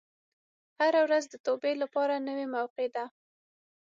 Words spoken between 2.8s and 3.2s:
ده.